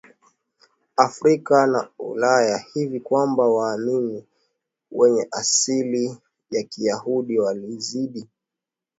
[0.97, 4.25] Afrika na Ulaya hivi kwamba waamini
[4.91, 6.17] wenye asili
[6.51, 8.27] ya Kiyahudi walizidi